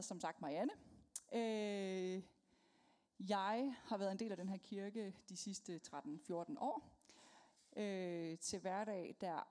[0.00, 0.72] hedder som sagt Marianne.
[1.32, 2.22] Øh,
[3.28, 6.82] jeg har været en del af den her kirke de sidste 13-14 år.
[7.76, 9.48] Øh, til hverdag, der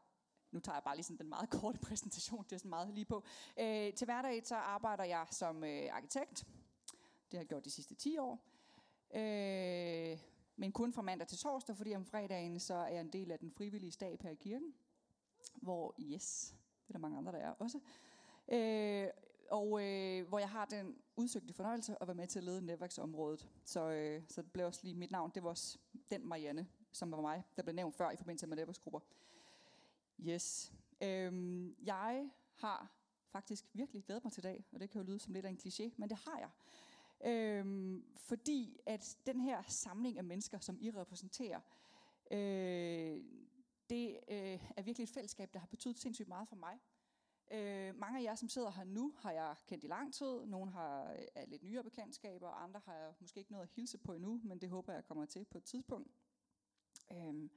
[0.51, 3.05] nu tager jeg bare lige sådan den meget korte præsentation, det er sådan meget lige
[3.05, 3.23] på.
[3.59, 6.47] Øh, til hverdag så arbejder jeg som øh, arkitekt.
[7.31, 8.39] Det har jeg gjort de sidste 10 år.
[9.13, 10.19] Øh,
[10.55, 13.39] men kun fra mandag til torsdag, fordi om fredagen så er jeg en del af
[13.39, 14.73] den frivillige stab her i kirken.
[15.55, 16.55] Hvor, yes,
[16.87, 17.79] det er der mange andre, der er også.
[18.51, 19.09] Øh,
[19.51, 23.49] og øh, hvor jeg har den udsøgte fornøjelse at være med til at lede netværksområdet.
[23.65, 25.77] Så, øh, så det blev også lige mit navn, det var også
[26.11, 28.99] den Marianne, som var mig, der blev nævnt før i forbindelse med netværksgrupper.
[30.19, 30.73] Yes.
[31.01, 32.91] Øhm, jeg har
[33.31, 35.49] faktisk virkelig glædet mig til i dag, og det kan jo lyde som lidt af
[35.49, 36.49] en kliché, men det har jeg.
[37.31, 41.59] Øhm, fordi at den her samling af mennesker, som I repræsenterer,
[42.31, 43.23] øh,
[43.89, 46.79] det øh, er virkelig et fællesskab, der har betydet sindssygt meget for mig.
[47.51, 50.45] Øh, mange af jer, som sidder her nu, har jeg kendt i lang tid.
[50.45, 53.97] Nogle har er lidt nyere bekendtskaber, og andre har jeg måske ikke noget at hilse
[53.97, 56.11] på endnu, men det håber jeg kommer til på et tidspunkt.
[57.11, 57.49] Øh,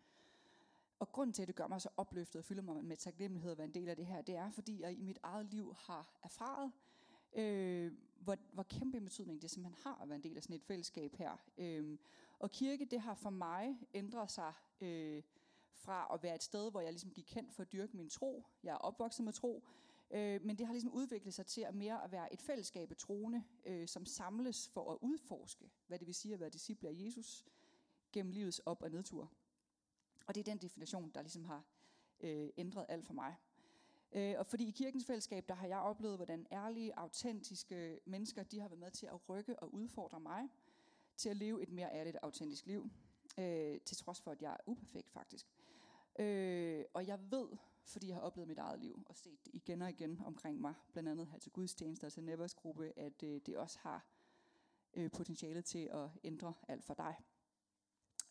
[0.99, 3.59] og grunden til, at det gør mig så opløftet og fylder mig med taknemmelighed at
[3.59, 6.19] være en del af det her, det er, fordi jeg i mit eget liv har
[6.23, 6.73] erfaret,
[7.33, 10.57] øh, hvor, hvor kæmpe en betydning det simpelthen har at være en del af sådan
[10.57, 11.37] et fællesskab her.
[11.59, 11.99] Øh,
[12.39, 15.23] og kirke, det har for mig ændret sig øh,
[15.83, 18.45] fra at være et sted, hvor jeg ligesom gik kendt for at dyrke min tro.
[18.63, 19.65] Jeg er opvokset med tro.
[20.11, 22.97] Øh, men det har ligesom udviklet sig til at mere at være et fællesskab af
[22.97, 26.95] troende, øh, som samles for at udforske, hvad det vil sige at være disciple af
[26.97, 27.45] Jesus
[28.13, 29.31] gennem livets op- og nedtur.
[30.27, 31.65] Og det er den definition, der ligesom har
[32.21, 33.37] øh, ændret alt for mig.
[34.13, 38.61] Øh, og fordi i kirkens fællesskab, der har jeg oplevet, hvordan ærlige, autentiske mennesker, de
[38.61, 40.49] har været med til at rykke og udfordre mig
[41.17, 42.91] til at leve et mere ærligt, autentisk liv.
[43.39, 45.47] Øh, til trods for, at jeg er uperfekt faktisk.
[46.19, 47.49] Øh, og jeg ved,
[47.85, 50.75] fordi jeg har oplevet mit eget liv og set det igen og igen omkring mig,
[50.93, 54.07] blandt andet her til gudstjenester og til Nevers gruppe, at øh, det også har
[54.95, 57.17] øh, potentiale til at ændre alt for dig.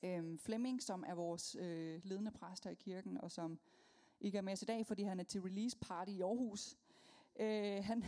[0.03, 3.59] Øh, Flemming, som er vores øh, ledende præst her i kirken, og som
[4.19, 6.77] ikke er med os i dag, fordi han er til release party i Aarhus.
[7.39, 8.05] Øh, han,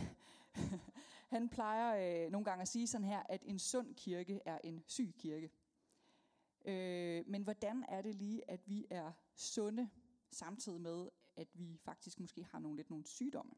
[1.34, 4.84] han plejer øh, nogle gange at sige sådan her, at en sund kirke er en
[4.86, 5.50] syg kirke.
[6.64, 9.90] Øh, men hvordan er det lige, at vi er sunde,
[10.30, 13.52] samtidig med, at vi faktisk måske har nogle lidt nogle sygdomme?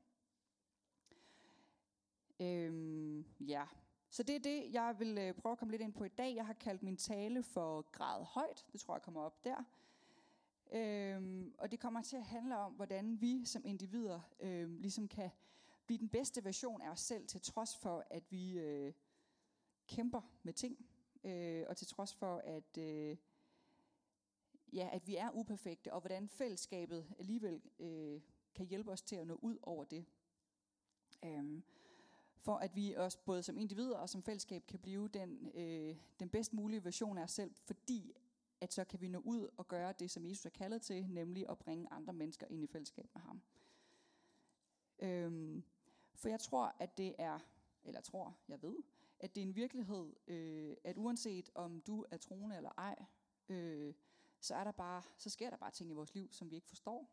[2.41, 3.67] Øh, ja,
[4.11, 6.35] så det er det, jeg vil øh, prøve at komme lidt ind på i dag.
[6.35, 8.67] Jeg har kaldt min tale for grad højt.
[8.73, 9.65] Det tror jeg kommer op der.
[10.73, 15.31] Øhm, og det kommer til at handle om, hvordan vi som individer øhm, ligesom kan
[15.87, 18.93] blive den bedste version af os selv, til trods for, at vi øh,
[19.87, 20.87] kæmper med ting.
[21.27, 23.17] Øh, og til trods for, at, øh,
[24.73, 28.21] ja, at vi er uperfekte, og hvordan fællesskabet alligevel øh,
[28.55, 30.05] kan hjælpe os til at nå ud over det.
[31.25, 31.63] Øhm,
[32.39, 36.29] for at vi også både som individer og som fællesskab kan blive den, øh, den
[36.29, 38.15] bedst mulige version af os selv, fordi
[38.61, 41.49] at så kan vi nå ud og gøre det, som Jesus er kaldet til, nemlig
[41.51, 43.43] at bringe andre mennesker ind i fællesskab med ham.
[44.99, 45.65] Øhm,
[46.15, 47.39] for jeg tror, at det er,
[47.85, 48.77] eller tror, jeg ved,
[49.21, 53.05] at det er en virkelighed, øh, at uanset om du er troende eller ej,
[53.49, 53.95] øh,
[54.41, 56.69] så, er der bare, så sker der bare ting i vores liv, som vi ikke
[56.69, 57.11] forstår.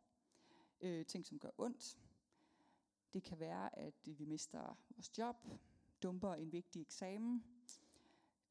[0.82, 2.00] Øh, ting, som gør ondt.
[3.14, 5.36] Det kan være, at vi mister vores job,
[6.04, 7.44] dumper en vigtig eksamen,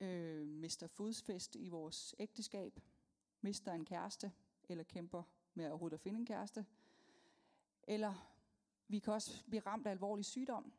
[0.01, 2.81] øh, mister fodsfest i vores ægteskab,
[3.41, 4.33] mister en kæreste,
[4.69, 5.23] eller kæmper
[5.55, 6.67] med at overhovedet at finde en kæreste.
[7.83, 8.33] Eller
[8.89, 10.73] vi kan også blive ramt af alvorlig sygdom,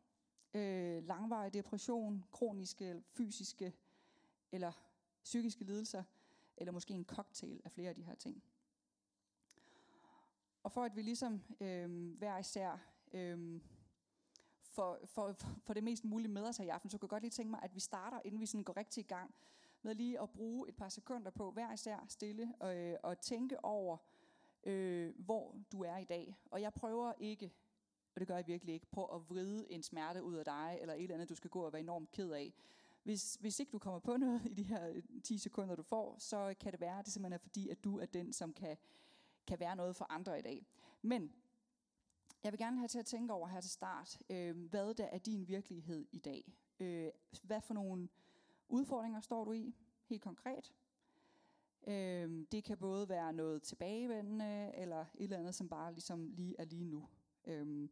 [0.53, 3.73] øh, langvarig depression, kroniske, fysiske
[4.51, 4.71] eller
[5.23, 6.03] psykiske lidelser,
[6.57, 8.43] eller måske en cocktail af flere af de her ting.
[10.63, 12.77] Og for at vi ligesom øh, hver især
[13.13, 13.61] øh,
[14.61, 17.23] for, for, for det mest mulige med os her i aften, så kunne jeg godt
[17.23, 19.35] lige tænke mig, at vi starter, inden vi sådan går rigtig i gang,
[19.81, 23.65] med lige at bruge et par sekunder på hver især stille og, øh, og tænke
[23.65, 23.97] over,
[24.63, 26.35] øh, hvor du er i dag.
[26.51, 27.53] Og jeg prøver ikke,
[28.15, 30.93] og det gør jeg virkelig ikke, prøv at vride en smerte ud af dig, eller
[30.93, 32.53] et eller andet, du skal gå og være enormt ked af.
[33.03, 36.15] Hvis, hvis ikke du kommer på noget i de her øh, 10 sekunder, du får,
[36.19, 38.77] så kan det være, at det simpelthen er fordi, at du er den, som kan,
[39.47, 40.65] kan være noget for andre i dag.
[41.01, 41.33] Men
[42.43, 45.17] jeg vil gerne have til at tænke over her til start, øh, hvad der er
[45.17, 46.53] din virkelighed i dag.
[46.79, 47.09] Øh,
[47.43, 48.09] hvad for nogle
[48.69, 50.73] udfordringer står du i, helt konkret?
[51.87, 56.55] Øh, det kan både være noget tilbagevendende, eller et eller andet, som bare ligesom lige
[56.59, 57.07] er lige nu.
[57.45, 57.89] Øh,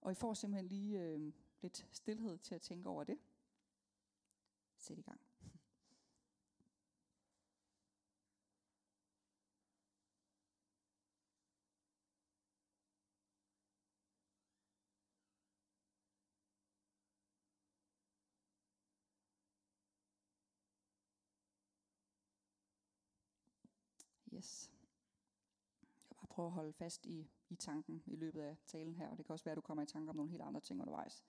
[0.00, 3.18] og I får simpelthen lige øh, lidt stillhed til at tænke over det.
[4.76, 5.20] Sæt i gang.
[24.38, 24.67] Yes.
[26.38, 29.32] Prøve at holde fast i, i tanken i løbet af talen her, og det kan
[29.32, 31.24] også være, at du kommer i tanke om nogle helt andre ting undervejs.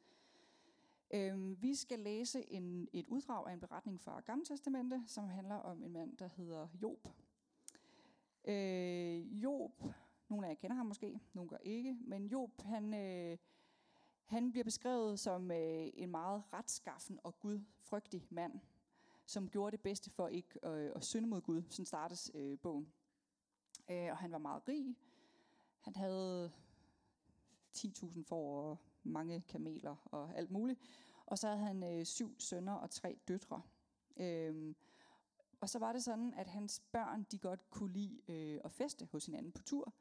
[1.14, 5.56] Øhm, vi skal læse en, et uddrag af en beretning fra Gamle Testamente, som handler
[5.56, 7.08] om en mand, der hedder Job.
[8.46, 9.84] Øh, Job,
[10.30, 13.38] nogle af jer kender ham måske, nogle gør ikke, men Job, han, øh,
[14.26, 18.60] han bliver beskrevet som øh, en meget retskaffen og gudfrygtig mand,
[19.26, 21.64] som gjorde det bedste for ikke øh, at synde mod Gud.
[21.70, 22.94] Sådan startes øh, bogen.
[23.90, 24.96] Øh, og han var meget rig.
[25.80, 26.52] Han havde
[27.78, 30.80] 10.000 får og mange kameler og alt muligt.
[31.26, 33.62] Og så havde han øh, syv sønner og tre døtre.
[34.18, 34.76] Øhm,
[35.62, 39.08] og så var det sådan, at hans børn de godt kunne lide øh, at feste
[39.12, 39.94] hos hinanden på tur.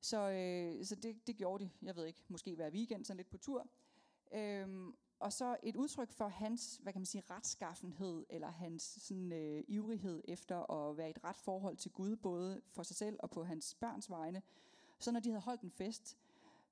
[0.00, 3.30] Så, øh, så det, det gjorde de, jeg ved ikke, måske hver weekend, sådan lidt
[3.30, 3.66] på tur.
[4.32, 9.32] Øhm, og så et udtryk for hans, hvad kan man sige, retskaffenhed, eller hans sådan,
[9.32, 13.16] øh, ivrighed efter at være i et ret forhold til Gud, både for sig selv
[13.22, 14.42] og på hans børns vegne.
[14.98, 16.18] Så når de havde holdt en fest,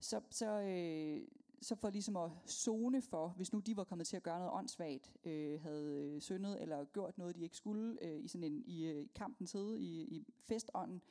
[0.01, 1.29] så, så, øh,
[1.61, 4.53] så for ligesom at zone for, hvis nu de var kommet til at gøre noget
[4.53, 8.65] åndssvagt, øh, havde øh, syndet eller gjort noget, de ikke skulle øh, i sådan en
[8.67, 11.03] i øh, kampens hede, i, i festånden,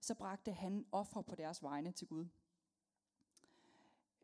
[0.00, 2.26] så bragte han ofre på deres vegne til Gud.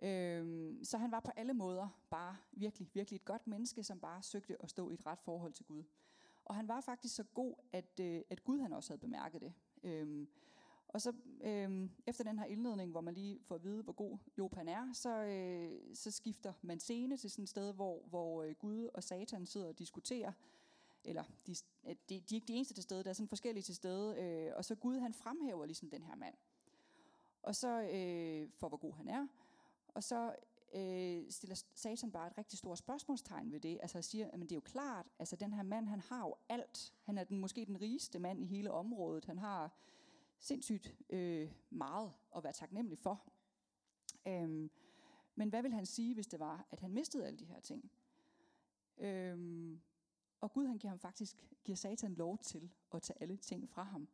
[0.02, 4.22] Øhm, så han var på alle måder bare virkelig, virkelig et godt menneske, som bare
[4.22, 5.82] søgte at stå i et ret forhold til Gud.
[6.44, 9.52] Og han var faktisk så god, at, øh, at Gud han også havde bemærket det.
[9.82, 10.28] Øhm,
[10.88, 14.19] og så øh, efter den her indledning, hvor man lige får at vide, hvor god
[14.38, 18.43] Job han er, så, øh, så skifter man scene til sådan et sted, hvor, hvor
[18.43, 20.32] øh, Gud og Satan sidder og diskuterer.
[21.05, 23.75] Eller de, de, de er ikke de eneste til stede, der er sådan forskellige til
[23.75, 24.22] stede.
[24.22, 26.34] Øh, og så Gud han fremhæver ligesom den her mand.
[27.43, 29.26] Og så øh, for hvor god han er.
[29.94, 30.34] Og så
[30.74, 33.78] øh, stiller Satan bare et rigtig stort spørgsmålstegn ved det.
[33.82, 36.94] Altså siger, at det er jo klart, altså den her mand, han har jo alt.
[37.02, 39.24] Han er den, måske den rigeste mand i hele området.
[39.24, 39.70] Han har
[40.38, 43.22] sindssygt øh, meget at være taknemmelig for.
[44.26, 44.70] Øhm,
[45.34, 47.90] men hvad vil han sige, hvis det var, at han mistede alle de her ting?
[48.98, 49.80] Øhm,
[50.40, 53.82] og Gud han giver ham faktisk, giver Satan lov til at tage alle ting fra
[53.82, 54.08] ham.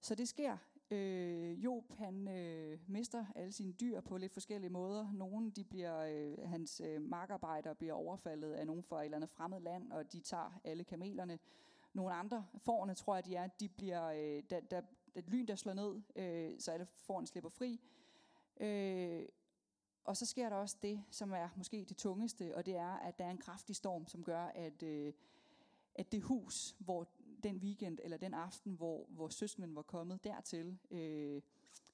[0.00, 0.56] Så det sker.
[0.90, 5.12] Øh, Job han øh, mister alle sine dyr på lidt forskellige måder.
[5.12, 9.30] Nogle de bliver, øh, hans øh, markarbejdere bliver overfaldet af nogen fra et eller andet
[9.30, 11.38] fremmed land, og de tager alle kamelerne.
[11.92, 14.80] Nogle andre, forerne tror jeg de er, de bliver, øh, der, der
[15.14, 17.80] da lyn, der slår ned, øh, så alle foran slipper fri.
[18.60, 19.26] Øh,
[20.04, 23.18] og så sker der også det, som er måske det tungeste, og det er, at
[23.18, 25.12] der er en kraftig storm, som gør, at, øh,
[25.94, 27.08] at det hus, hvor
[27.42, 31.42] den weekend eller den aften, hvor, hvor søskenden var kommet dertil øh,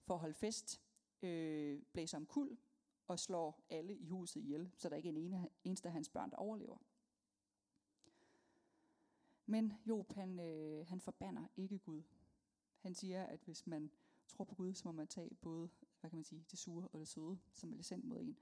[0.03, 0.83] for at holde fest,
[1.23, 2.59] øh, blæser om kul
[3.09, 6.31] og slår alle i huset ihjel, så der ikke er en eneste af hans børn,
[6.31, 6.79] der overlever.
[9.47, 12.03] Men Job, han, øh, han forbander ikke Gud.
[12.79, 13.91] Han siger, at hvis man
[14.29, 15.71] tror på Gud, så må man tage både,
[16.01, 18.39] hvad kan man sige, det sure og det søde, som er sendt mod en.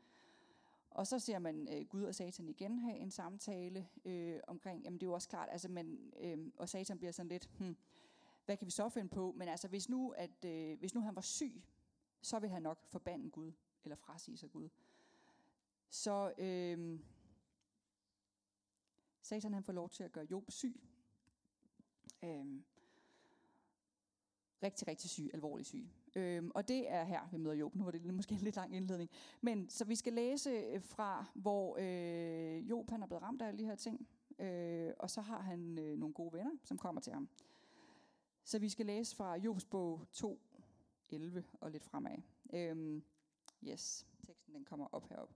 [0.94, 5.00] Og så ser man øh, Gud og Satan igen have en samtale øh, omkring, jamen
[5.00, 7.76] det er jo også klart, altså, men, øh, og Satan bliver sådan lidt, hmm,
[8.44, 9.32] hvad kan vi så finde på?
[9.36, 11.62] Men altså, hvis nu, at, øh, hvis nu han var syg,
[12.22, 13.52] så vil han nok forbande Gud,
[13.84, 14.68] eller frasige sig Gud.
[15.90, 17.00] Så øh,
[19.22, 20.80] Satan han får lov til at gøre Job syg.
[22.22, 22.62] Øh,
[24.62, 25.88] rigtig, rigtig syg, alvorlig syg.
[26.16, 27.74] Øhm, og det er her, vi møder Job.
[27.74, 29.10] Nu var det måske en lidt lang indledning.
[29.40, 33.46] Men så vi skal læse øh, fra, hvor øh, Job han er blevet ramt af
[33.46, 34.08] alle de her ting.
[34.38, 37.28] Øh, og så har han øh, nogle gode venner, som kommer til ham.
[38.44, 40.40] Så vi skal læse fra Jobs bog 2,
[41.10, 42.18] 11 og lidt fremad.
[42.52, 43.02] Øhm,
[43.64, 45.30] yes, teksten den kommer op herop.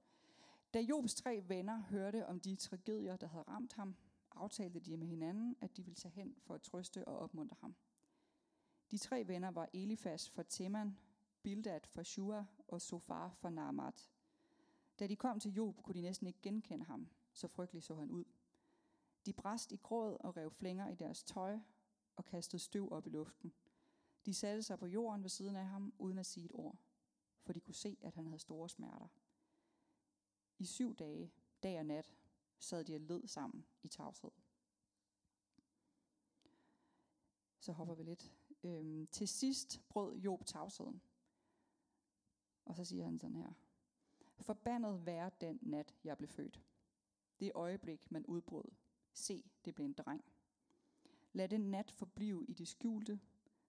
[0.74, 3.96] Da Jobs tre venner hørte om de tragedier, der havde ramt ham,
[4.30, 7.74] aftalte de med hinanden, at de ville tage hen for at trøste og opmuntre ham.
[8.90, 10.98] De tre venner var Elifas fra Teman,
[11.42, 14.10] Bildad fra Shua og Sofar fra Namat.
[14.98, 18.10] Da de kom til Job, kunne de næsten ikke genkende ham, så frygtelig så han
[18.10, 18.24] ud.
[19.26, 21.58] De brast i gråd og rev flænger i deres tøj
[22.16, 23.54] og kastede støv op i luften.
[24.26, 26.76] De satte sig på jorden ved siden af ham, uden at sige et ord,
[27.42, 29.08] for de kunne se, at han havde store smerter.
[30.58, 32.14] I syv dage, dag og nat,
[32.58, 34.30] sad de og led sammen i tavshed.
[37.60, 38.32] Så hopper vi lidt
[38.62, 41.00] Øhm, til sidst brød Job tavsheden.
[42.64, 43.52] Og så siger han sådan her.
[44.38, 46.60] Forbandet være den nat, jeg blev født.
[47.40, 48.64] Det øjeblik, man udbrød.
[49.12, 50.24] Se, det blev en dreng.
[51.32, 53.20] Lad den nat forblive i det skjulte,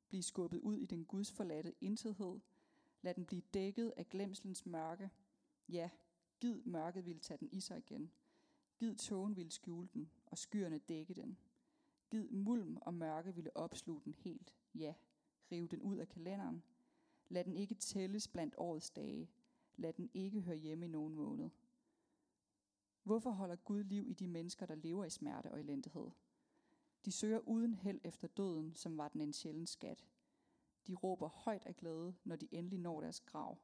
[0.07, 2.39] blive skubbet ud i den gudsforladte intethed.
[3.01, 5.09] Lad den blive dækket af glemselens mørke.
[5.69, 5.89] Ja,
[6.39, 8.11] gid mørket ville tage den i sig igen.
[8.79, 11.37] Gid tågen ville skjule den, og skyerne dække den.
[12.09, 14.53] Gid mulm og mørke ville opsluge den helt.
[14.77, 14.93] Ja,
[15.51, 16.63] Riv den ud af kalenderen.
[17.29, 19.31] Lad den ikke tælles blandt årets dage.
[19.75, 21.49] Lad den ikke høre hjemme i nogen måned.
[23.03, 26.09] Hvorfor holder Gud liv i de mennesker, der lever i smerte og elendighed?
[27.05, 30.07] De søger uden held efter døden, som var den en sjælden skat.
[30.87, 33.57] De råber højt af glæde, når de endelig når deres grav.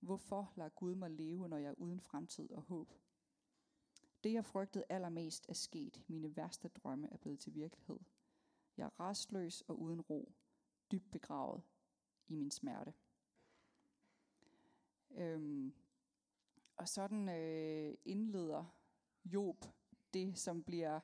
[0.00, 2.92] Hvorfor lader Gud mig leve, når jeg er uden fremtid og håb?
[4.24, 6.02] Det, jeg frygtede allermest, er sket.
[6.06, 7.98] Mine værste drømme er blevet til virkelighed.
[8.76, 10.32] Jeg er restløs og uden ro,
[10.92, 11.62] dybt begravet
[12.28, 12.92] i min smerte.
[15.10, 15.74] Øhm,
[16.76, 18.64] og sådan øh, indleder
[19.24, 19.64] Job
[20.14, 21.00] det, som bliver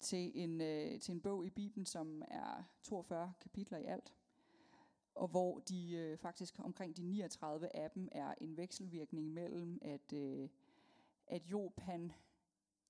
[0.00, 4.14] til en, øh, til en bog i Bibelen, som er 42 kapitler i alt,
[5.14, 10.12] og hvor de øh, faktisk omkring de 39 af dem er en vekselvirkning mellem, at,
[10.12, 10.48] øh,
[11.26, 12.12] at Job han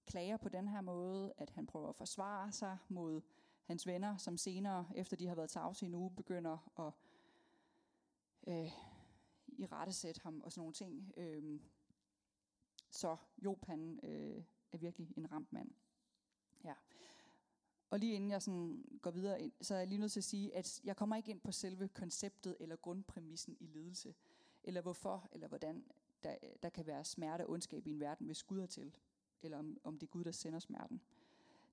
[0.07, 3.21] klager på den her måde, at han prøver at forsvare sig mod
[3.67, 6.93] hans venner, som senere, efter de har været tavse i en uge, begynder at
[8.47, 8.73] øh,
[9.59, 11.13] i rettesætte ham og sådan nogle ting.
[11.17, 11.61] Øh,
[12.91, 15.71] så Job han øh, er virkelig en ramt mand.
[16.65, 16.75] Ja.
[17.91, 20.25] Og lige inden jeg sådan går videre ind, så er jeg lige nødt til at
[20.25, 24.15] sige, at jeg kommer ikke ind på selve konceptet eller grundpræmissen i ledelse,
[24.65, 25.85] eller hvorfor eller hvordan
[26.23, 28.97] der, der kan være smerte og ondskab i en verden, hvis Gud er til,
[29.43, 31.03] eller om, om det er Gud, der sender smerten.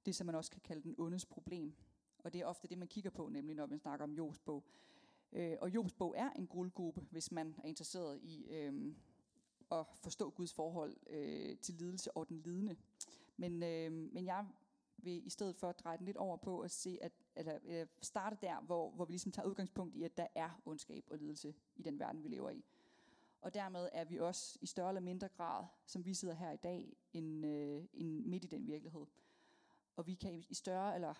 [0.05, 1.73] Det som man også kan kalde den ondes problem.
[2.19, 4.63] Og det er ofte det, man kigger på, nemlig når man snakker om Jobs bog.
[5.31, 8.95] Øh, og Jobs bog er en guldgruppe, hvis man er interesseret i øh,
[9.71, 12.75] at forstå Guds forhold øh, til lidelse og den lidende.
[13.37, 14.47] Men, øh, men jeg
[14.97, 18.37] vil i stedet for dreje den lidt over på at se, at, eller, øh, starte
[18.41, 21.81] der, hvor, hvor vi ligesom tager udgangspunkt i, at der er ondskab og lidelse i
[21.81, 22.65] den verden, vi lever i.
[23.41, 26.57] Og dermed er vi også i større eller mindre grad, som vi sidder her i
[26.57, 29.05] dag, en, øh, en midt i den virkelighed.
[29.95, 31.13] Og vi kan i større eller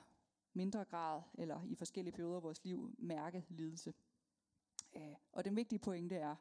[0.53, 3.93] mindre grad, eller i forskellige perioder af vores liv, mærke lidelse.
[4.95, 6.35] Øh, og den vigtige pointe er,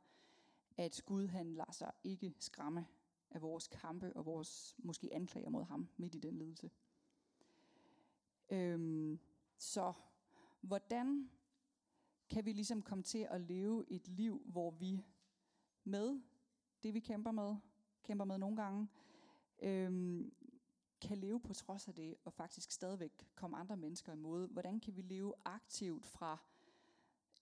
[0.77, 2.87] at Gud han lader sig ikke skræmme
[3.31, 6.71] af vores kampe og vores måske anklager mod ham midt i den lidelse.
[8.51, 9.19] Øhm,
[9.57, 9.93] så
[10.61, 11.31] hvordan
[12.31, 15.05] kan vi ligesom komme til at leve et liv, hvor vi
[15.85, 16.21] med
[16.83, 17.57] det, vi kæmper med,
[18.03, 18.89] kæmper med nogle gange,
[19.63, 20.33] øhm,
[21.09, 24.49] kan leve på trods af det, og faktisk stadigvæk komme andre mennesker imod.
[24.49, 26.39] Hvordan kan vi leve aktivt fra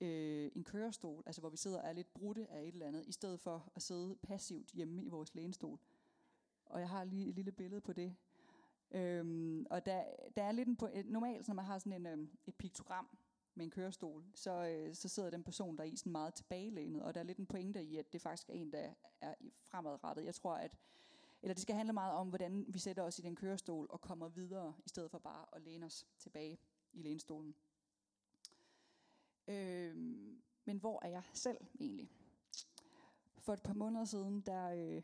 [0.00, 3.06] øh, en kørestol, altså hvor vi sidder og er lidt brudte af et eller andet,
[3.06, 5.78] i stedet for at sidde passivt hjemme i vores lænestol.
[6.66, 8.16] Og jeg har lige et lille billede på det.
[8.90, 10.04] Øhm, og der,
[10.36, 13.18] der er lidt en, normalt, når man har sådan en, øhm, et piktogram
[13.54, 17.14] med en kørestol, så, øh, så sidder den person der i sådan meget tilbagelænet, og
[17.14, 20.24] der er lidt en pointe i, at det faktisk er en, der er fremadrettet.
[20.24, 20.76] Jeg tror, at
[21.42, 24.28] eller det skal handle meget om, hvordan vi sætter os i den kørestol og kommer
[24.28, 26.58] videre, i stedet for bare at læne os tilbage
[26.92, 27.54] i lænestolen.
[29.48, 29.96] Øh,
[30.64, 32.10] men hvor er jeg selv egentlig?
[33.38, 35.02] For et par måneder siden, der øh,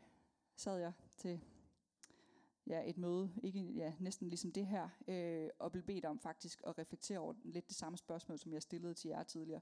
[0.55, 1.39] sad jeg til
[2.67, 6.61] ja, et møde, ikke ja, næsten ligesom det her, øh, og blev bedt om faktisk
[6.67, 9.61] at reflektere over lidt det samme spørgsmål, som jeg stillede til jer tidligere.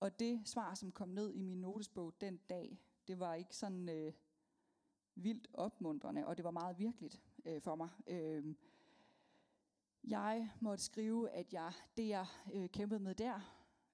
[0.00, 3.88] Og det svar, som kom ned i min notesbog den dag, det var ikke sådan
[3.88, 4.12] øh,
[5.22, 7.88] vildt opmuntrende, og det var meget virkeligt øh, for mig.
[8.06, 8.54] Øh,
[10.04, 13.40] jeg måtte skrive, at jeg, det jeg øh, kæmpede med der,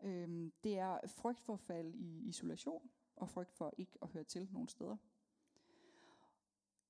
[0.02, 4.48] øh, det er frygt for fald i isolation, og frygt for ikke at høre til
[4.52, 4.96] nogen steder.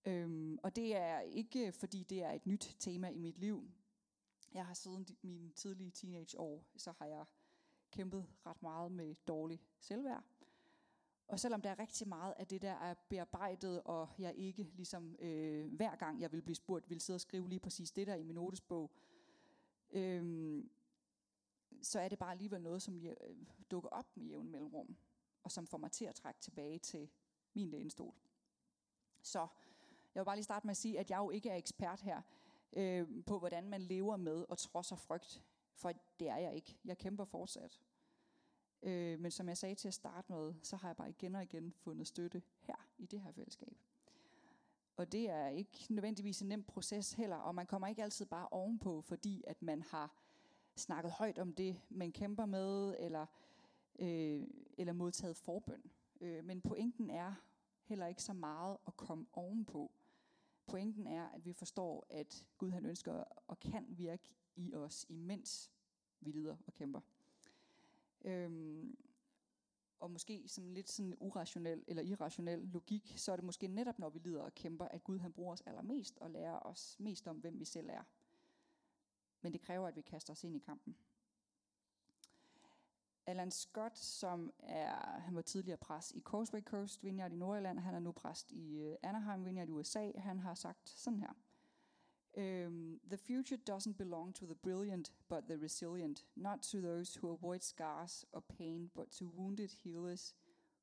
[0.07, 3.71] Øhm, og det er ikke, fordi det er et nyt tema i mit liv.
[4.53, 7.25] Jeg har siden mine tidlige teenageår, så har jeg
[7.91, 10.25] kæmpet ret meget med dårlig selvværd.
[11.29, 15.17] Og selvom der er rigtig meget af det, der er bearbejdet, og jeg ikke ligesom
[15.19, 18.15] øh, hver gang jeg vil blive spurgt, vil sidde og skrive lige præcis det der
[18.15, 18.91] i min notesbog,
[19.91, 20.65] øh,
[21.83, 23.37] så er det bare alligevel noget, som jeg, øh,
[23.71, 24.97] dukker op med jævn mellemrum,
[25.43, 27.09] og som får mig til at trække tilbage til
[27.55, 28.15] min lænestol.
[29.23, 29.47] Så
[30.15, 32.23] jeg vil bare lige starte med at sige, at jeg jo ikke er ekspert her
[32.73, 35.43] øh, på, hvordan man lever med og trodser frygt.
[35.75, 36.79] For det er jeg ikke.
[36.85, 37.81] Jeg kæmper fortsat.
[38.85, 41.43] Øh, men som jeg sagde til at starte med, så har jeg bare igen og
[41.43, 43.77] igen fundet støtte her i det her fællesskab.
[44.97, 48.49] Og det er ikke nødvendigvis en nem proces heller, og man kommer ikke altid bare
[48.49, 50.13] ovenpå, fordi at man har
[50.77, 53.27] snakket højt om det, man kæmper med, eller,
[53.99, 54.43] øh,
[54.79, 55.91] eller modtaget forbøn.
[56.21, 57.35] Øh, men pointen er
[57.85, 59.93] heller ikke så meget at komme ovenpå.
[60.67, 65.71] Pointen er, at vi forstår, at Gud han ønsker og kan virke i os, imens
[66.21, 67.01] vi lider og kæmper.
[68.25, 68.97] Øhm,
[70.01, 74.11] og måske som lidt sådan urationel eller irrationel logik, så er det måske netop, når
[74.11, 77.37] vi lider og kæmper, at Gud han bruger os allermest og lærer os mest om,
[77.37, 78.03] hvem vi selv er.
[79.41, 80.97] Men det kræver, at vi kaster os ind i kampen.
[83.27, 87.95] Alan Scott, som er, han var tidligere præst i Causeway Coast Vineyard i Nordjylland, han
[87.95, 91.33] er nu præst i øh, Anaheim Vineyard i USA, han har sagt sådan her.
[92.37, 97.31] Um, the future doesn't belong to the brilliant, but the resilient, not to those who
[97.31, 100.35] avoid scars or pain, but to wounded healers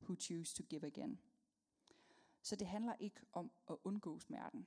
[0.06, 1.18] who choose to give again.
[2.42, 4.66] Så det handler ikke om at undgå smerten,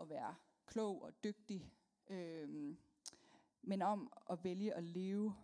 [0.00, 0.34] at være
[0.66, 1.72] klog og dygtig,
[2.10, 2.78] øhm,
[3.62, 5.34] men om at vælge at leve,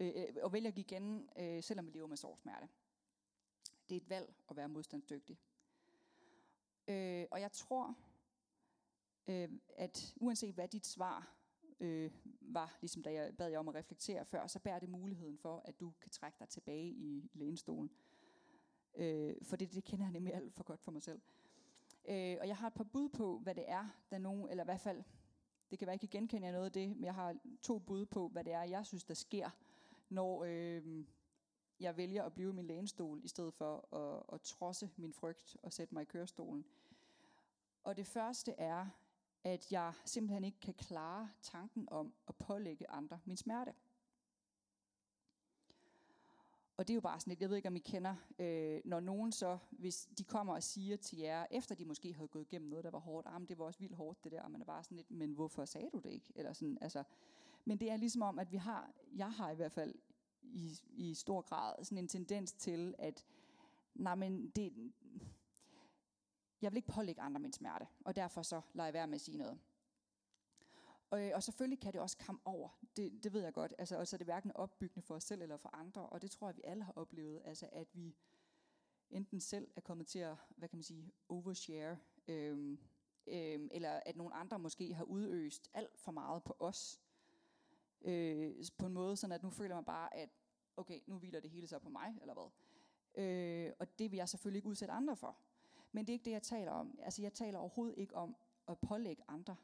[0.00, 2.68] øh, øh at vælge at give igen, øh, selvom vi lever med sårsmerte.
[3.88, 5.38] Det er et valg at være modstandsdygtig.
[6.88, 7.96] Øh, og jeg tror,
[9.26, 11.36] øh, at uanset hvad dit svar
[11.80, 12.10] øh,
[12.40, 15.62] var, ligesom da jeg bad jer om at reflektere før, så bærer det muligheden for,
[15.64, 17.90] at du kan trække dig tilbage i lænestolen.
[18.94, 21.20] Øh, for det, det kender jeg nemlig alt for godt for mig selv.
[22.08, 24.70] Øh, og jeg har et par bud på, hvad det er, der nogen, eller i
[24.70, 25.02] hvert fald,
[25.70, 28.44] det kan være, ikke genkende noget af det, men jeg har to bud på, hvad
[28.44, 29.50] det er, jeg synes, der sker,
[30.08, 31.04] når øh,
[31.80, 35.56] jeg vælger at blive i min lænestol, i stedet for at, at trodse min frygt
[35.62, 36.64] og sætte mig i kørestolen.
[37.84, 38.86] Og det første er,
[39.44, 43.74] at jeg simpelthen ikke kan klare tanken om at pålægge andre min smerte.
[46.76, 49.00] Og det er jo bare sådan lidt, jeg ved ikke om I kender, øh, når
[49.00, 52.68] nogen så, hvis de kommer og siger til jer, efter de måske havde gået igennem
[52.68, 54.60] noget, der var hårdt, ah, men det var også vildt hårdt det der, og man
[54.60, 56.32] er bare sådan lidt, men hvorfor sagde du det ikke?
[56.34, 57.04] Eller sådan, altså,
[57.64, 59.94] men det er ligesom om, at vi har, jeg har i hvert fald
[60.42, 63.26] i, i stor grad sådan en tendens til, at
[63.94, 64.92] nej, men det,
[66.62, 69.20] jeg vil ikke pålægge andre min smerte, og derfor så lader jeg være med at
[69.20, 69.58] sige noget.
[71.10, 73.98] Og, øh, og selvfølgelig kan det også komme over, det, det ved jeg godt, altså,
[73.98, 76.48] og så er det hverken opbyggende for os selv eller for andre, og det tror
[76.48, 78.16] jeg, vi alle har oplevet, altså at vi
[79.10, 82.78] enten selv er kommet til at, hvad kan man sige, overshare, øhm,
[83.26, 87.00] øhm, eller at nogle andre måske har udøst alt for meget på os,
[88.02, 90.28] øh, på en måde, sådan at nu føler man bare, at
[90.76, 92.50] okay, nu hviler det hele så på mig, eller hvad.
[93.24, 95.36] Øh, og det vil jeg selvfølgelig ikke udsætte andre for.
[95.92, 96.98] Men det er ikke det, jeg taler om.
[97.02, 98.36] Altså, jeg taler overhovedet ikke om
[98.68, 99.56] at pålægge andre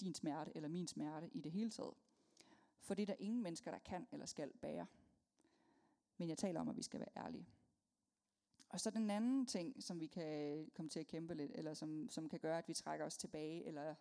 [0.00, 1.94] din smerte eller min smerte i det hele taget.
[2.80, 4.86] For det er der ingen mennesker, der kan eller skal bære.
[6.16, 7.48] Men jeg taler om, at vi skal være ærlige.
[8.68, 12.08] Og så den anden ting, som vi kan komme til at kæmpe lidt, eller som,
[12.08, 13.94] som kan gøre, at vi trækker os tilbage, eller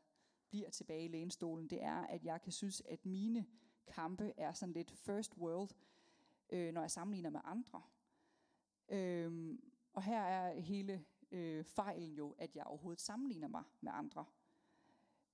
[0.50, 3.46] bliver tilbage i lænestolen, det er, at jeg kan synes, at mine
[3.88, 5.70] kampe er sådan lidt first world,
[6.50, 7.82] øh, når jeg sammenligner med andre.
[8.90, 9.58] Øh,
[9.94, 14.26] og her er hele øh, fejlen jo, at jeg overhovedet sammenligner mig med andre.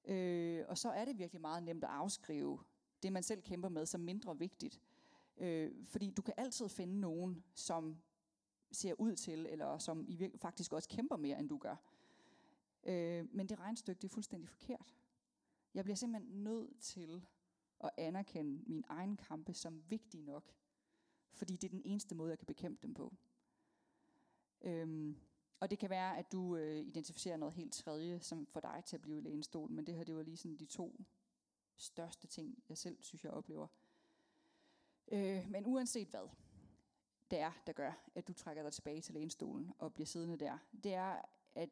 [0.05, 2.60] Øh, og så er det virkelig meget nemt at afskrive
[3.03, 4.81] det, man selv kæmper med, som mindre vigtigt.
[5.38, 7.97] Øh, fordi du kan altid finde nogen, som
[8.71, 11.75] ser ud til, eller som i virke, faktisk også kæmper mere, end du gør.
[12.84, 14.95] Øh, men det regnstykke, det er fuldstændig forkert.
[15.73, 17.25] Jeg bliver simpelthen nødt til
[17.79, 20.53] at anerkende min egen kampe som vigtig nok.
[21.31, 23.13] Fordi det er den eneste måde, jeg kan bekæmpe dem på.
[24.62, 25.17] Øhm,
[25.65, 28.95] og det kan være, at du øh, identificerer noget helt tredje, som får dig til
[28.95, 31.01] at blive i lænestol, men det her, det var lige sådan de to
[31.78, 33.67] største ting, jeg selv synes, jeg oplever.
[35.12, 36.30] Øh, men uanset hvad
[37.32, 40.58] det er, der gør, at du trækker dig tilbage til lænestolen og bliver siddende der,
[40.84, 41.21] det er,
[41.56, 41.69] at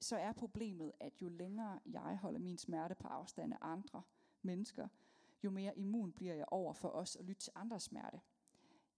[0.00, 4.02] så er problemet, at jo længere jeg holder min smerte på afstand af andre
[4.42, 4.88] mennesker,
[5.44, 8.20] jo mere immun bliver jeg over for os at lytte til andres smerte.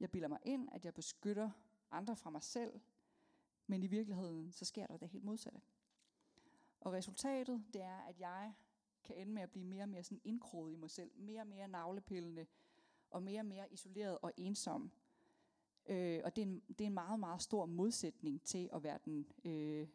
[0.00, 1.50] Jeg bilder mig ind, at jeg beskytter
[1.90, 2.80] andre fra mig selv,
[3.66, 5.60] men i virkeligheden, så sker der det helt modsatte.
[6.80, 8.52] Og resultatet, det er, at jeg
[9.04, 11.46] kan ende med at blive mere og mere sådan indkroget i mig selv, mere og
[11.46, 12.46] mere navlepillende,
[13.10, 14.90] og mere og mere isoleret og ensom.
[15.88, 18.98] Øh, og det er, en, det er en meget, meget stor modsætning til at være,
[19.04, 19.88] den, øh,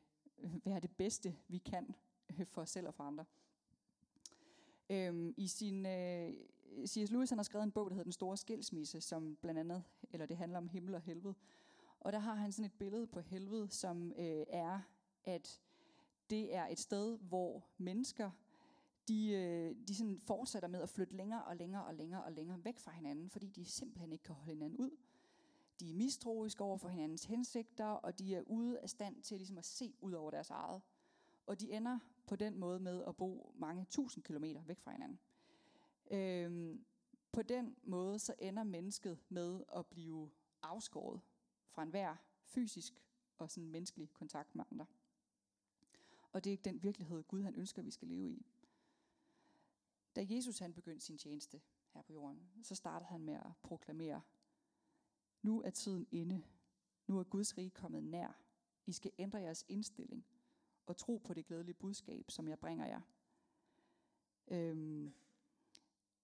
[0.66, 1.96] være det bedste, vi kan
[2.30, 3.26] øh, for os selv og for andre.
[4.90, 6.34] Øh, I sin, øh,
[6.88, 7.12] C.S.
[7.12, 10.26] Lewis han har skrevet en bog, der hedder Den Store Skilsmisse, som blandt andet, eller
[10.26, 11.36] det handler om himmel og helvede.
[12.02, 14.80] Og der har han sådan et billede på helvede, som øh, er,
[15.24, 15.62] at
[16.30, 18.32] det er et sted, hvor mennesker,
[19.08, 22.66] de, øh, de sådan fortsætter med at flytte længere og længere og længere og længere
[22.66, 24.98] væk fra hinanden, fordi de simpelthen ikke kan holde hinanden ud.
[25.80, 29.58] De er mistroiske over for hinandens hensigter, og de er ude af stand til ligesom
[29.58, 30.82] at se ud over deres eget.
[31.46, 35.20] Og de ender på den måde med at bo mange tusind kilometer væk fra hinanden.
[36.12, 36.86] Øhm,
[37.32, 40.30] på den måde så ender mennesket med at blive
[40.62, 41.22] afskåret
[41.72, 43.04] fra enhver fysisk
[43.38, 44.86] og sådan menneskelig kontakt med andre.
[46.32, 48.46] Og det er ikke den virkelighed, Gud han ønsker, vi skal leve i.
[50.16, 51.62] Da Jesus han begyndte sin tjeneste
[51.94, 54.22] her på jorden, så startede han med at proklamere,
[55.42, 56.44] nu er tiden inde.
[57.08, 58.42] Nu er Guds rige kommet nær.
[58.86, 60.26] I skal ændre jeres indstilling
[60.86, 63.02] og tro på det glædelige budskab, som jeg bringer jer.
[64.48, 65.14] Øhm,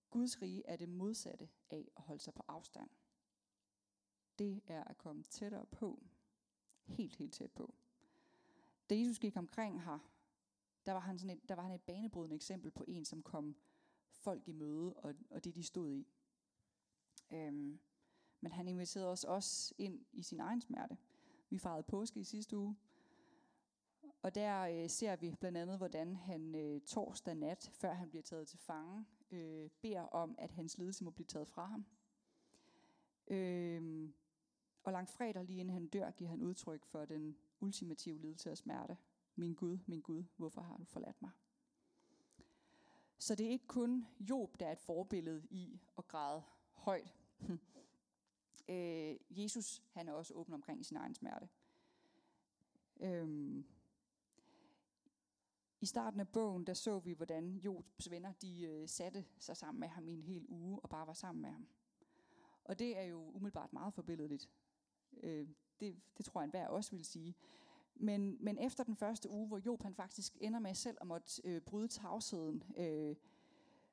[0.10, 2.90] Guds rige er det modsatte af at holde sig på afstand
[4.40, 6.04] det er at komme tættere på.
[6.86, 7.74] Helt, helt tæt på.
[8.90, 10.00] Da Jesus gik omkring her,
[10.86, 13.56] der var han, sådan et, der var han et banebrydende eksempel på en, som kom
[14.12, 16.08] folk i møde, og, og det de stod i.
[17.32, 17.80] Øhm,
[18.42, 20.98] men han inviterede os også ind i sin egen smerte.
[21.50, 22.76] Vi fejrede påske i sidste uge,
[24.22, 28.24] og der øh, ser vi blandt andet, hvordan han øh, torsdag nat, før han bliver
[28.24, 31.86] taget til fange, øh, beder om, at hans lidelse må blive taget fra ham.
[33.28, 34.10] Øh,
[34.88, 38.98] og langfredag lige inden han dør, giver han udtryk for den ultimative lidelse og smerte.
[39.36, 41.32] Min Gud, min Gud, hvorfor har du forladt mig?
[43.18, 47.14] Så det er ikke kun Job, der er et forbillede i at græde højt.
[48.70, 51.50] øh, Jesus, han er også åben omkring sin egen smerte.
[53.00, 53.66] Øhm,
[55.82, 59.80] I starten af bogen, der så vi, hvordan Jobs venner, de øh, satte sig sammen
[59.80, 61.68] med ham i en hel uge, og bare var sammen med ham.
[62.64, 64.50] Og det er jo umiddelbart meget forbilledeligt.
[65.24, 65.48] Øh,
[65.80, 67.36] det, det tror jeg, enhver også vil sige.
[67.96, 71.42] Men, men efter den første uge, hvor Job han faktisk ender med selv at måtte
[71.44, 73.16] øh, bryde tavsheden, øh,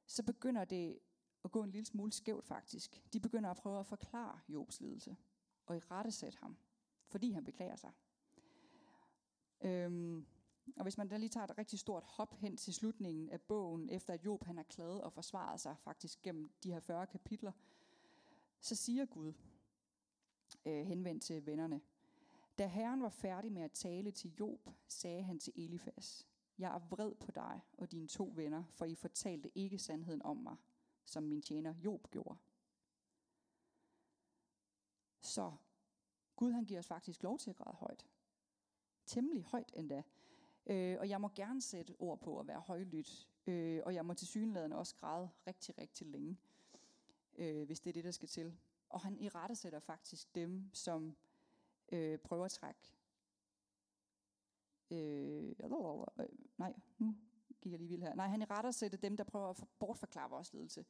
[0.06, 0.98] så begynder det
[1.44, 3.02] at gå en lille smule skævt faktisk.
[3.12, 5.16] De begynder at prøve at forklare Jobs lidelse
[5.66, 6.56] og i rettesætte ham,
[7.06, 7.92] fordi han beklager sig.
[9.60, 10.26] Øhm,
[10.76, 13.90] og hvis man da lige tager et rigtig stort hop hen til slutningen af bogen,
[13.90, 17.52] efter at Job han har klaget og forsvaret sig faktisk gennem de her 40 kapitler,
[18.60, 19.32] så siger Gud,
[20.66, 21.80] øh, henvendt til vennerne,
[22.58, 26.78] da Herren var færdig med at tale til Job, sagde han til Elifas, Jeg er
[26.78, 30.56] vred på dig og dine to venner, for I fortalte ikke sandheden om mig,
[31.04, 32.38] som min tjener Job gjorde.
[35.20, 35.52] Så
[36.36, 38.06] Gud han giver os faktisk lov til at græde højt.
[39.06, 40.02] Temmelig højt endda.
[40.66, 43.28] Øh, og jeg må gerne sætte ord på at være højlydt.
[43.46, 46.38] Øh, og jeg må til synligheden også græde rigtig, rigtig længe,
[47.36, 48.56] øh, hvis det er det, der skal til.
[48.94, 51.16] Og han i rette sætter faktisk dem, som
[51.92, 52.80] øh, prøver at trække.
[54.90, 55.54] Øh,
[56.20, 57.16] øh nej, nu
[57.60, 58.14] gik jeg lige vildt her.
[58.14, 60.84] Nej, han i rette sætter dem, der prøver at bortforklare vores lidelse.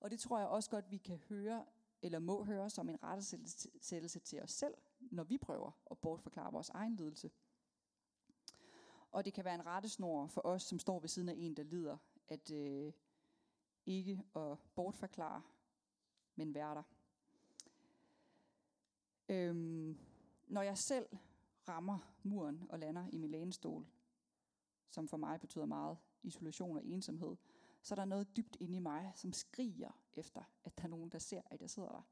[0.00, 1.66] Og det tror jeg også godt, vi kan høre,
[2.02, 6.68] eller må høre som en rettesættelse til os selv, når vi prøver at bortforklare vores
[6.68, 7.30] egen lidelse.
[9.10, 11.62] Og det kan være en rettesnor for os, som står ved siden af en, der
[11.62, 11.96] lider,
[12.28, 12.92] at øh,
[13.86, 15.42] ikke at bortforklare,
[16.36, 16.82] men være der.
[19.28, 19.98] Øhm,
[20.46, 21.06] når jeg selv
[21.68, 23.86] rammer muren og lander i min lænestol,
[24.90, 27.36] som for mig betyder meget isolation og ensomhed,
[27.82, 31.10] så er der noget dybt inde i mig, som skriger efter, at der er nogen,
[31.10, 32.02] der ser, at jeg sidder der.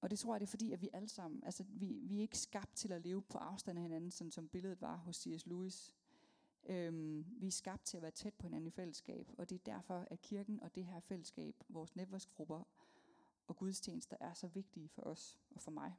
[0.00, 2.20] Og det tror jeg, det er fordi, at vi alle sammen, altså vi, vi er
[2.20, 5.46] ikke skabt til at leve på afstand af hinanden, sådan som billedet var hos C.S.
[5.46, 5.92] Lewis.
[6.66, 9.72] Øhm, vi er skabt til at være tæt på hinanden i fællesskab, og det er
[9.72, 12.62] derfor, at kirken og det her fællesskab, vores netværksgrupper
[13.46, 15.92] og gudstjenester er så vigtige for os og for mig.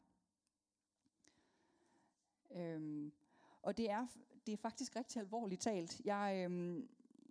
[2.51, 3.11] Øhm,
[3.61, 4.07] og det er,
[4.45, 6.01] det er faktisk rigtig alvorligt talt.
[6.05, 6.89] Jeg, øhm,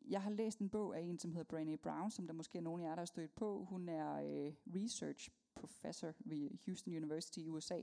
[0.08, 2.62] jeg har læst en bog af en, som hedder Brené Brown, som der måske er
[2.62, 3.64] nogen af jer, der har stødt på.
[3.64, 7.80] Hun er øh, research professor ved Houston University i USA.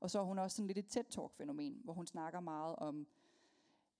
[0.00, 3.06] Og så er hun også sådan lidt et TED-talk-fænomen, hvor hun snakker meget om,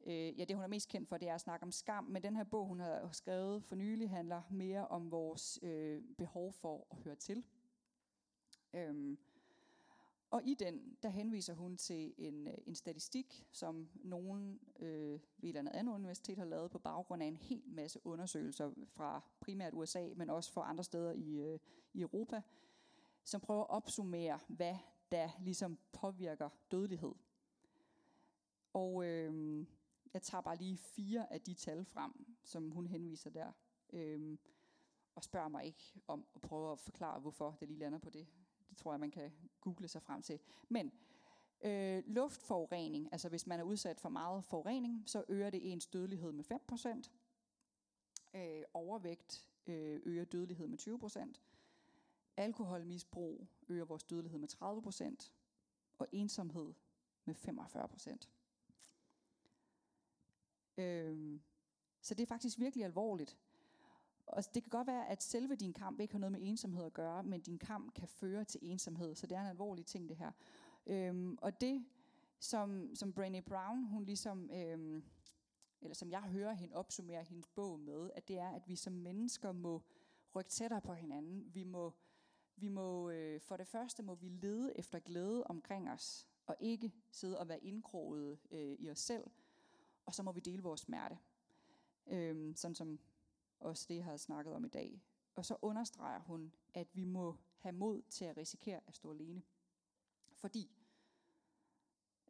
[0.07, 2.23] øh, ja det hun er mest kendt for, det er at snakke om skam, men
[2.23, 6.87] den her bog, hun har skrevet for nylig, handler mere om vores øh, behov for
[6.91, 7.45] at høre til.
[8.75, 9.19] Øhm,
[10.31, 15.51] og i den, der henviser hun til en, øh, en statistik, som nogen øh, ved
[15.51, 19.75] et eller andet universitet har lavet på baggrund af en hel masse undersøgelser fra primært
[19.75, 21.59] USA, men også fra andre steder i, øh,
[21.93, 22.43] i Europa,
[23.25, 24.77] som prøver at opsummere, hvad
[25.13, 27.15] der ligesom påvirker dødelighed.
[28.73, 29.67] Og øh,
[30.15, 32.13] jeg tager bare lige fire af de tal frem,
[32.45, 33.53] som hun henviser der,
[33.93, 34.39] øh,
[35.15, 38.27] og spørger mig ikke om at prøve at forklare, hvorfor det lige lander på det
[38.69, 40.41] det tror jeg, man kan google sig frem til.
[40.69, 40.93] Men
[41.65, 46.33] øh, luftforurening, altså hvis man er udsat for meget forurening, så øger det ens dødelighed
[46.33, 46.45] med
[48.35, 48.39] 5%.
[48.39, 51.41] Øh, overvægt øh, øger dødelighed med 20%.
[52.37, 54.49] Alkoholmisbrug øger vores dødelighed med
[55.19, 55.31] 30%.
[55.99, 56.73] Og ensomhed
[57.25, 58.29] med 45%.
[60.83, 61.41] Øh,
[62.01, 63.39] så det er faktisk virkelig alvorligt.
[64.29, 66.93] Og det kan godt være, at selve din kamp ikke har noget med ensomhed at
[66.93, 70.17] gøre, men din kamp kan føre til ensomhed, så det er en alvorlig ting det
[70.17, 70.33] her.
[70.87, 71.85] Øhm, og det,
[72.39, 75.05] som, som Brené Brown, hun ligesom, øhm,
[75.81, 78.93] eller som jeg hører hende opsummere hendes bog med, at det er, at vi som
[78.93, 79.83] mennesker må
[80.35, 81.55] rykke tættere på hinanden.
[81.55, 81.95] Vi må,
[82.57, 86.93] vi må øh, for det første må vi lede efter glæde omkring os, og ikke
[87.11, 89.31] sidde og være indkroget øh, i os selv,
[90.07, 91.19] og så må vi dele vores smerte.
[92.07, 92.99] Øhm, sådan som
[93.61, 95.03] også det, jeg har snakket om i dag.
[95.35, 99.43] Og så understreger hun, at vi må have mod til at risikere at stå alene.
[100.33, 100.71] Fordi,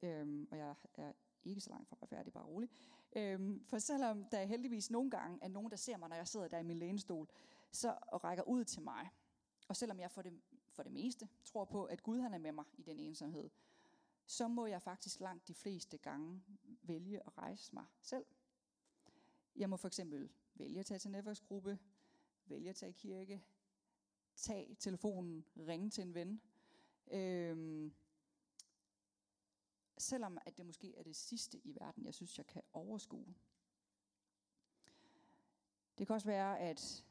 [0.03, 1.12] øhm, og jeg er
[1.45, 2.71] ikke så langt fra at være færdig, bare rolig.
[3.17, 6.49] Øhm, for selvom der heldigvis nogle gange er nogen, der ser mig, når jeg sidder
[6.49, 7.29] der i min lænestol,
[7.73, 9.09] så og rækker ud til mig,
[9.69, 12.53] og selvom jeg for det, for det meste tror på, at Gud han er med
[12.53, 13.51] mig i den ensomhed,
[14.27, 16.43] så må jeg faktisk langt de fleste gange
[16.83, 18.27] vælge at rejse mig selv.
[19.57, 21.79] Jeg må for eksempel vælge at tage til netværksgruppe,
[22.47, 23.42] vælge at tage i kirke,
[24.37, 26.40] tage telefonen, ringe til en ven.
[27.11, 27.92] Øhm,
[29.99, 33.35] selvom at det måske er det sidste i verden, jeg synes, jeg kan overskue.
[35.99, 37.05] Det kan også være, at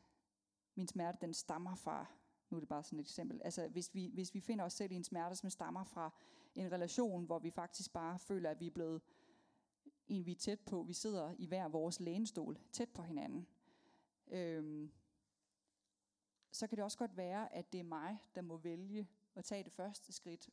[0.76, 2.06] min smerte den stammer fra,
[2.50, 4.92] nu er det bare sådan et eksempel, altså hvis vi, hvis vi finder os selv
[4.92, 6.14] i en smerte, som stammer fra
[6.56, 9.02] en relation, hvor vi faktisk bare føler, at vi er blevet
[10.08, 13.48] en, vi er tæt på, vi sidder i hver vores lænestol, tæt på hinanden,
[14.28, 14.92] øhm,
[16.52, 19.64] så kan det også godt være, at det er mig, der må vælge at tage
[19.64, 20.50] det første skridt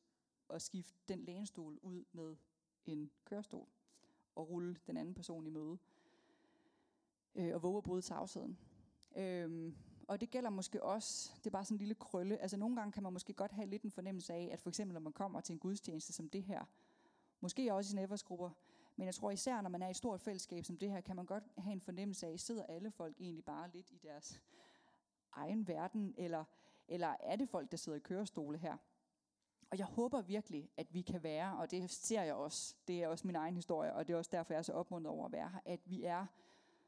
[0.48, 2.36] og skifte den lænestol ud med
[2.86, 3.68] en kørestol
[4.34, 5.78] og rulle den anden person i møde
[7.34, 8.58] øh, og våge at bryde tavsheden.
[9.16, 9.76] Øhm,
[10.08, 12.92] og det gælder måske også, det er bare sådan en lille krølle, altså nogle gange
[12.92, 15.40] kan man måske godt have lidt en fornemmelse af, at for eksempel når man kommer
[15.40, 16.64] til en gudstjeneste som det her,
[17.40, 18.50] måske også i netværksgrupper,
[18.96, 21.16] men jeg tror især, når man er i et stort fællesskab som det her, kan
[21.16, 24.42] man godt have en fornemmelse af, sidder alle folk egentlig bare lidt i deres
[25.32, 26.44] egen verden, eller,
[26.88, 28.76] eller er det folk, der sidder i kørestole her?
[29.70, 33.08] Og jeg håber virkelig, at vi kan være, og det ser jeg også, det er
[33.08, 35.32] også min egen historie, og det er også derfor, jeg er så opmuntret over at
[35.32, 36.26] være her, at vi er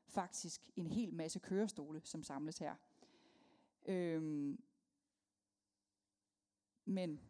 [0.06, 2.74] faktisk en hel masse kørestole, som samles her.
[3.86, 4.62] Øhm,
[6.84, 7.20] men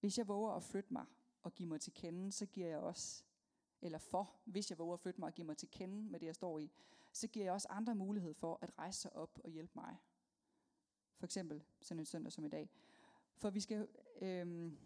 [0.00, 1.04] hvis jeg våger at flytte mig
[1.42, 3.24] og give mig til kende, så giver jeg også,
[3.84, 6.26] eller for, hvis jeg våger at flytte mig og give mig til kende med det,
[6.26, 6.70] jeg står i,
[7.12, 9.96] så giver jeg også andre mulighed for at rejse sig op og hjælpe mig.
[11.16, 12.70] For eksempel sådan en søndag som i dag.
[13.36, 13.88] For vi skal,
[14.20, 14.78] øhm,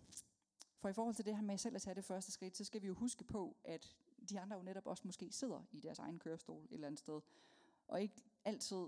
[0.78, 2.82] for i forhold til det her med selv at tage det første skridt, så skal
[2.82, 3.96] vi jo huske på, at
[4.28, 7.20] de andre jo netop også måske sidder i deres egen kørestol et eller andet sted,
[7.88, 8.87] og ikke altid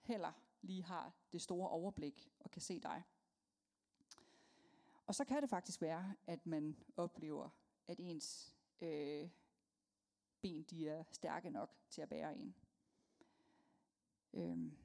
[0.00, 3.02] heller lige har det store overblik og kan se dig.
[5.06, 7.48] Og så kan det faktisk være, at man oplever,
[7.86, 9.28] at ens øh,
[10.40, 12.54] ben de er stærke nok til at bære en.
[14.32, 14.78] Øhm,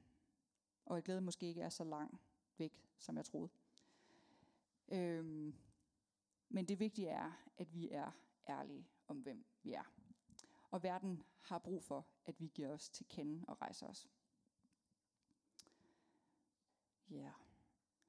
[0.84, 2.20] og at glæden måske ikke er så langt
[2.58, 3.48] væk, som jeg troede.
[4.88, 5.54] Øhm,
[6.48, 8.10] men det vigtige er, at vi er
[8.48, 9.92] ærlige om, hvem vi er.
[10.70, 14.08] Og verden har brug for, at vi giver os til kende og rejser os.
[17.10, 17.16] Ja.
[17.16, 17.43] Yeah.